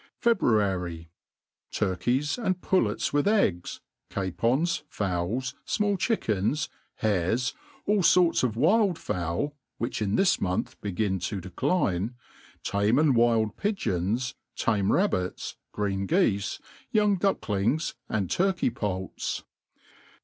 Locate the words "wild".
8.55-8.97, 13.15-13.55